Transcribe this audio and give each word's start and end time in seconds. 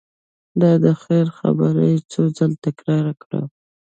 دا 0.61 0.71
د 0.83 0.85
خیر 1.03 1.27
خبره 1.39 1.83
یې 1.91 1.97
څو 2.11 2.21
ځل 2.37 2.51
تکرار 2.65 3.07
کړه. 3.23 3.41